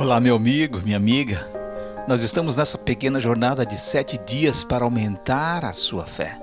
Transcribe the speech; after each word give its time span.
Olá, 0.00 0.18
meu 0.18 0.34
amigo, 0.34 0.80
minha 0.82 0.96
amiga. 0.96 1.46
Nós 2.08 2.22
estamos 2.22 2.56
nessa 2.56 2.78
pequena 2.78 3.20
jornada 3.20 3.66
de 3.66 3.78
sete 3.78 4.16
dias 4.16 4.64
para 4.64 4.86
aumentar 4.86 5.62
a 5.62 5.74
sua 5.74 6.06
fé. 6.06 6.40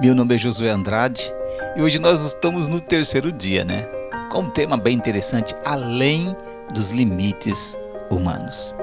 Meu 0.00 0.14
nome 0.14 0.34
é 0.34 0.38
Josué 0.38 0.70
Andrade 0.70 1.30
e 1.76 1.82
hoje 1.82 1.98
nós 1.98 2.24
estamos 2.24 2.66
no 2.66 2.80
terceiro 2.80 3.30
dia, 3.30 3.62
né? 3.62 3.86
Com 4.32 4.38
um 4.38 4.50
tema 4.50 4.74
bem 4.78 4.96
interessante, 4.96 5.54
além 5.66 6.34
dos 6.72 6.90
limites 6.90 7.76
humanos. 8.10 8.74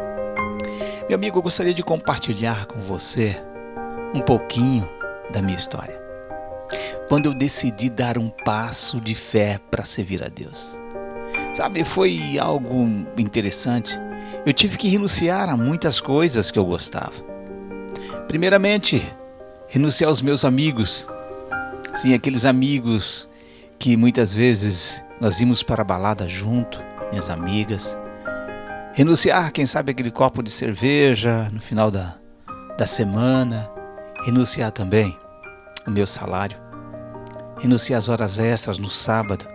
Meu 1.09 1.15
amigo, 1.15 1.39
eu 1.39 1.41
gostaria 1.41 1.73
de 1.73 1.81
compartilhar 1.81 2.67
com 2.67 2.79
você 2.79 3.35
um 4.13 4.21
pouquinho 4.21 4.87
da 5.33 5.41
minha 5.41 5.57
história. 5.57 5.99
Quando 7.09 7.25
eu 7.25 7.33
decidi 7.33 7.89
dar 7.89 8.19
um 8.19 8.29
passo 8.29 9.01
de 9.01 9.15
fé 9.15 9.59
para 9.71 9.83
servir 9.83 10.23
a 10.23 10.27
Deus. 10.27 10.79
Sabe, 11.55 11.86
foi 11.86 12.38
algo 12.38 12.86
interessante. 13.18 13.98
Eu 14.45 14.52
tive 14.52 14.77
que 14.77 14.90
renunciar 14.90 15.48
a 15.48 15.55
muitas 15.55 16.02
coisas 16.02 16.52
que 16.52 16.59
eu 16.59 16.66
gostava. 16.66 17.14
Primeiramente, 18.28 19.02
renunciar 19.70 20.09
aos 20.09 20.22
meus 20.22 20.44
amigos. 20.44 21.08
Sim, 21.95 22.14
aqueles 22.14 22.44
amigos 22.44 23.30
que 23.80 23.95
muitas 23.95 24.34
vezes 24.34 25.02
nós 25.22 25.40
íamos 25.40 25.64
para 25.64 25.81
a 25.81 25.86
balada 25.86 26.28
junto, 26.28 26.84
minhas 27.09 27.30
amigas. 27.30 27.98
Renunciar, 28.92 29.53
quem 29.53 29.66
sabe, 29.66 29.94
aquele 29.94 30.12
copo 30.12 30.44
de 30.44 30.52
cerveja 30.52 31.50
no 31.53 31.62
final 31.62 31.90
da, 31.90 32.17
da 32.78 32.86
semana. 32.86 33.72
Renunciar 34.26 34.72
também 34.72 35.17
o 35.88 35.92
meu 35.92 36.06
salário. 36.06 36.58
Renunciar 37.58 37.98
às 37.98 38.09
horas 38.09 38.40
extras 38.40 38.78
no 38.78 38.90
sábado 38.90 39.55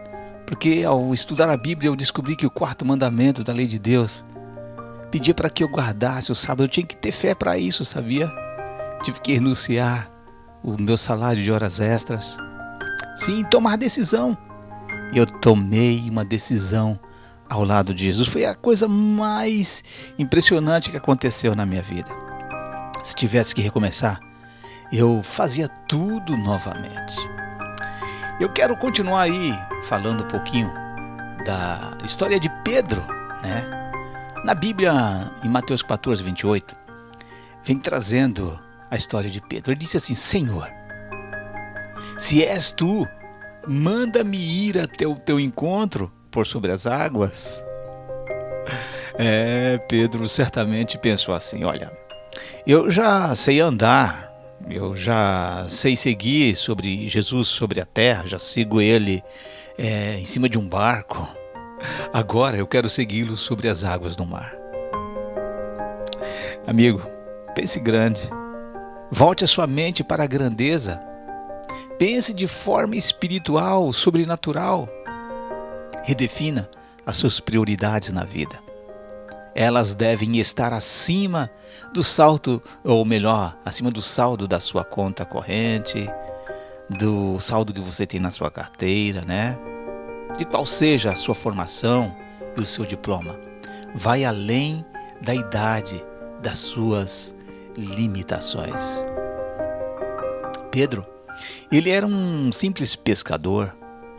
porque 0.50 0.82
ao 0.84 1.14
estudar 1.14 1.48
a 1.48 1.56
Bíblia 1.56 1.88
eu 1.88 1.94
descobri 1.94 2.34
que 2.34 2.44
o 2.44 2.50
quarto 2.50 2.84
mandamento 2.84 3.44
da 3.44 3.52
lei 3.52 3.68
de 3.68 3.78
Deus 3.78 4.24
pedia 5.08 5.32
para 5.32 5.48
que 5.48 5.62
eu 5.62 5.68
guardasse 5.68 6.32
o 6.32 6.34
sábado. 6.34 6.64
Eu 6.64 6.68
tinha 6.68 6.84
que 6.84 6.96
ter 6.96 7.12
fé 7.12 7.36
para 7.36 7.56
isso, 7.56 7.84
sabia? 7.84 8.28
Tive 9.04 9.20
que 9.20 9.32
renunciar 9.32 10.10
o 10.60 10.76
meu 10.76 10.98
salário 10.98 11.40
de 11.40 11.52
horas 11.52 11.78
extras. 11.78 12.36
Sim, 13.14 13.44
tomar 13.44 13.78
decisão. 13.78 14.36
E 15.12 15.18
eu 15.18 15.24
tomei 15.24 16.10
uma 16.10 16.24
decisão 16.24 16.98
ao 17.48 17.62
lado 17.62 17.94
de 17.94 18.06
Jesus. 18.06 18.26
Foi 18.26 18.44
a 18.44 18.54
coisa 18.54 18.88
mais 18.88 19.84
impressionante 20.18 20.90
que 20.90 20.96
aconteceu 20.96 21.54
na 21.54 21.64
minha 21.64 21.82
vida. 21.82 22.10
Se 23.04 23.14
tivesse 23.14 23.54
que 23.54 23.62
recomeçar, 23.62 24.18
eu 24.92 25.22
fazia 25.22 25.68
tudo 25.86 26.36
novamente. 26.36 27.39
Eu 28.40 28.48
quero 28.48 28.74
continuar 28.74 29.20
aí 29.20 29.52
falando 29.82 30.24
um 30.24 30.28
pouquinho 30.28 30.72
da 31.44 31.98
história 32.02 32.40
de 32.40 32.48
Pedro, 32.64 33.02
né? 33.42 33.92
Na 34.46 34.54
Bíblia, 34.54 34.92
em 35.44 35.48
Mateus 35.48 35.82
14, 35.82 36.22
28, 36.22 36.74
vem 37.62 37.76
trazendo 37.76 38.58
a 38.90 38.96
história 38.96 39.28
de 39.28 39.42
Pedro. 39.42 39.72
Ele 39.72 39.80
disse 39.80 39.98
assim: 39.98 40.14
Senhor, 40.14 40.66
se 42.16 42.42
és 42.42 42.72
tu, 42.72 43.06
manda-me 43.68 44.38
ir 44.38 44.78
até 44.78 45.06
o 45.06 45.16
teu 45.16 45.38
encontro 45.38 46.10
por 46.30 46.46
sobre 46.46 46.72
as 46.72 46.86
águas. 46.86 47.62
É, 49.18 49.76
Pedro 49.86 50.26
certamente 50.26 50.96
pensou 50.96 51.34
assim: 51.34 51.62
olha, 51.62 51.92
eu 52.66 52.90
já 52.90 53.34
sei 53.34 53.60
andar 53.60 54.29
eu 54.68 54.94
já 54.94 55.66
sei 55.68 55.96
seguir 55.96 56.54
sobre 56.54 57.08
Jesus 57.08 57.48
sobre 57.48 57.80
a 57.80 57.86
terra, 57.86 58.26
já 58.26 58.38
sigo 58.38 58.80
ele 58.80 59.22
é, 59.78 60.18
em 60.18 60.24
cima 60.24 60.48
de 60.48 60.58
um 60.58 60.68
barco. 60.68 61.26
Agora 62.12 62.56
eu 62.56 62.66
quero 62.66 62.90
segui-lo 62.90 63.36
sobre 63.36 63.68
as 63.68 63.84
águas 63.84 64.16
do 64.16 64.26
mar. 64.26 64.54
Amigo, 66.66 67.02
pense 67.54 67.80
grande. 67.80 68.20
Volte 69.10 69.44
a 69.44 69.48
sua 69.48 69.66
mente 69.66 70.04
para 70.04 70.24
a 70.24 70.26
grandeza. 70.26 71.00
Pense 71.98 72.32
de 72.32 72.46
forma 72.46 72.96
espiritual, 72.96 73.92
sobrenatural. 73.92 74.88
Redefina 76.04 76.68
as 77.04 77.16
suas 77.16 77.40
prioridades 77.40 78.10
na 78.10 78.24
vida 78.24 78.69
elas 79.54 79.94
devem 79.94 80.38
estar 80.38 80.72
acima 80.72 81.50
do 81.92 82.02
salto, 82.02 82.62
ou 82.84 83.04
melhor, 83.04 83.56
acima 83.64 83.90
do 83.90 84.02
saldo 84.02 84.46
da 84.46 84.60
sua 84.60 84.84
conta 84.84 85.24
corrente, 85.24 86.08
do 86.88 87.38
saldo 87.40 87.72
que 87.72 87.80
você 87.80 88.06
tem 88.06 88.20
na 88.20 88.30
sua 88.30 88.50
carteira, 88.50 89.22
né? 89.22 89.58
De 90.36 90.44
qual 90.44 90.64
seja 90.64 91.10
a 91.10 91.16
sua 91.16 91.34
formação 91.34 92.16
e 92.56 92.60
o 92.60 92.64
seu 92.64 92.84
diploma. 92.84 93.38
Vai 93.94 94.24
além 94.24 94.84
da 95.20 95.34
idade 95.34 96.04
das 96.40 96.58
suas 96.58 97.34
limitações. 97.76 99.06
Pedro, 100.70 101.06
ele 101.70 101.90
era 101.90 102.06
um 102.06 102.52
simples 102.52 102.94
pescador, 102.94 103.74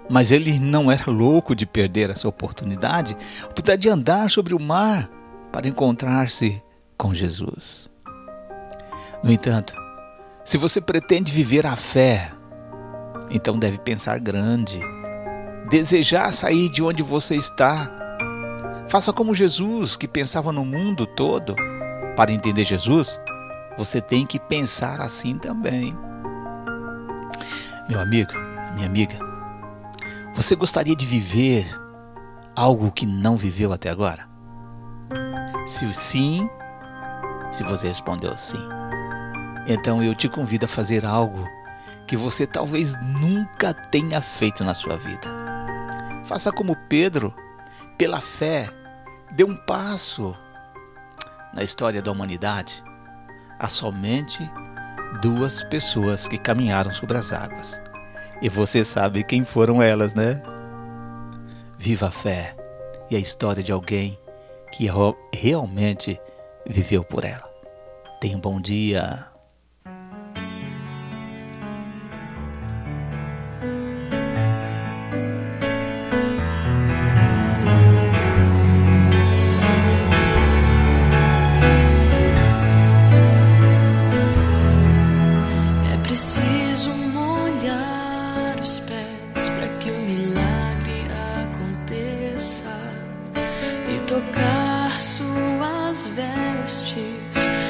mas 0.10 0.32
ele 0.32 0.60
não 0.60 0.92
era 0.92 1.10
louco 1.10 1.56
de 1.56 1.66
perder 1.66 2.10
essa 2.10 2.28
oportunidade, 2.28 3.16
oportunidade 3.44 3.82
de 3.82 3.90
andar 3.90 4.30
sobre 4.30 4.54
o 4.54 4.60
mar 4.60 5.10
para 5.52 5.68
encontrar-se 5.68 6.62
com 6.98 7.14
Jesus. 7.14 7.90
No 9.24 9.32
entanto, 9.32 9.74
se 10.44 10.58
você 10.58 10.82
pretende 10.82 11.32
viver 11.32 11.66
a 11.66 11.76
fé, 11.76 12.32
então 13.30 13.58
deve 13.58 13.78
pensar 13.78 14.20
grande, 14.20 14.80
desejar 15.70 16.32
sair 16.34 16.70
de 16.70 16.82
onde 16.82 17.04
você 17.04 17.36
está. 17.36 17.90
Faça 18.88 19.14
como 19.14 19.36
Jesus, 19.36 19.96
que 19.96 20.08
pensava 20.08 20.52
no 20.52 20.66
mundo 20.66 21.06
todo. 21.06 21.56
Para 22.16 22.32
entender 22.32 22.66
Jesus, 22.66 23.20
você 23.78 24.02
tem 24.02 24.26
que 24.26 24.40
pensar 24.40 25.00
assim 25.02 25.38
também. 25.38 25.96
Meu 27.88 28.00
amigo, 28.00 28.34
minha 28.76 28.88
amiga, 28.88 29.18
você 30.34 30.56
gostaria 30.56 30.96
de 30.96 31.06
viver 31.06 31.68
algo 32.56 32.92
que 32.92 33.06
não 33.06 33.38
viveu 33.38 33.72
até 33.72 33.90
agora? 33.90 34.31
Se 35.66 35.94
sim, 35.94 36.50
se 37.52 37.64
você 37.64 37.88
respondeu 37.88 38.36
sim, 38.38 38.58
então 39.68 40.04
eu 40.04 40.16
te 40.16 40.28
convido 40.28 40.66
a 40.66 40.70
fazer 40.70 41.06
algo 41.06 41.48
que 42.08 42.18
você 42.18 42.48
talvez 42.48 43.00
nunca 43.02 43.74
tenha 43.74 44.22
feito 44.22 44.64
na 44.64 44.74
sua 44.74 44.98
vida. 44.98 45.28
Faça 46.26 46.52
como 46.52 46.76
Pedro, 46.90 47.34
pela 47.98 48.20
fé, 48.20 48.70
dê 49.34 49.44
um 49.44 49.56
passo 49.56 50.36
na 51.54 51.64
história 51.64 52.02
da 52.02 52.12
humanidade. 52.12 52.84
Há 53.60 53.70
somente 53.70 54.50
duas 55.22 55.64
pessoas 55.64 56.28
que 56.28 56.38
caminharam 56.38 56.92
sobre 56.92 57.18
as 57.18 57.32
águas. 57.32 57.82
E 58.42 58.50
você 58.50 58.84
sabe 58.84 59.24
quem 59.24 59.46
foram 59.46 59.82
elas, 59.82 60.16
né? 60.16 60.42
Viva 61.78 62.08
a 62.08 62.12
fé 62.12 62.56
e 63.10 63.16
a 63.16 63.20
história 63.20 63.64
de 63.64 63.72
alguém 63.72 64.20
que 64.72 64.88
realmente 65.34 66.20
viveu 66.66 67.04
por 67.04 67.26
ela. 67.26 67.50
Tenha 68.20 68.38
um 68.38 68.40
bom 68.40 68.60
dia. 68.62 69.26
É 85.94 85.98
preciso 86.04 86.51
suas 95.94 96.08
vestes 96.08 96.96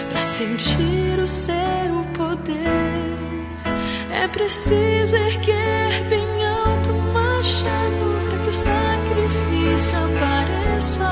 para 0.10 0.22
sentir 0.22 1.20
o 1.20 1.26
seu 1.26 1.52
poder. 2.14 3.18
É 4.12 4.28
preciso 4.28 5.16
erguer 5.16 6.04
bem 6.08 6.46
alto 6.46 6.92
o 6.92 7.14
machado 7.14 8.30
para 8.30 8.38
que 8.40 8.50
o 8.50 8.54
sacrifício 8.54 9.98
apareça 9.98 11.12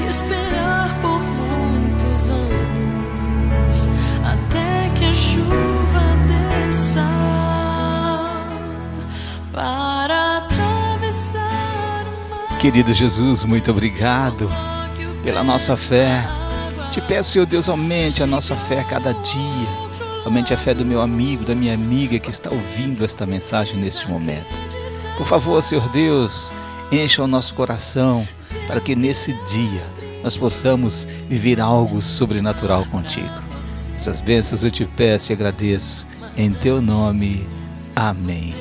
e 0.00 0.08
esperar 0.08 0.96
por 1.00 1.20
muitos 1.20 2.30
anos 2.30 3.88
até 4.24 4.90
que 4.96 5.04
a 5.06 5.12
chuva 5.12 6.16
desça 6.28 7.08
para 9.52 10.38
atravessar 10.38 12.04
o 12.06 12.30
mar. 12.30 12.58
Querido 12.58 12.94
Jesus, 12.94 13.44
muito 13.44 13.70
obrigado 13.72 14.48
pela 15.26 15.42
nossa 15.42 15.76
fé. 15.76 16.24
Te 16.92 17.00
peço, 17.00 17.32
Senhor 17.32 17.46
Deus, 17.46 17.68
aumente 17.68 18.22
a 18.22 18.26
nossa 18.26 18.54
fé 18.54 18.78
a 18.78 18.84
cada 18.84 19.12
dia. 19.12 19.68
Aumente 20.24 20.54
a 20.54 20.56
fé 20.56 20.72
do 20.72 20.84
meu 20.84 21.00
amigo, 21.00 21.44
da 21.44 21.54
minha 21.54 21.74
amiga 21.74 22.16
que 22.20 22.30
está 22.30 22.48
ouvindo 22.48 23.04
esta 23.04 23.26
mensagem 23.26 23.76
neste 23.76 24.08
momento. 24.08 24.46
Por 25.16 25.26
favor, 25.26 25.60
Senhor 25.60 25.88
Deus, 25.88 26.52
encha 26.92 27.24
o 27.24 27.26
nosso 27.26 27.54
coração 27.54 28.26
para 28.68 28.80
que 28.80 28.94
nesse 28.94 29.32
dia 29.44 29.82
nós 30.22 30.36
possamos 30.36 31.08
viver 31.28 31.60
algo 31.60 32.00
sobrenatural 32.00 32.86
contigo. 32.86 33.42
Essas 33.96 34.20
bênçãos 34.20 34.62
eu 34.62 34.70
te 34.70 34.84
peço 34.84 35.32
e 35.32 35.34
agradeço. 35.34 36.06
Em 36.36 36.52
teu 36.52 36.80
nome. 36.80 37.48
Amém. 37.96 38.54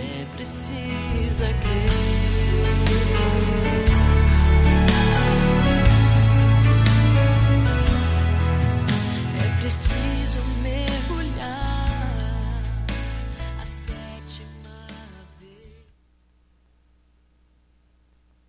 See. 9.67 10.14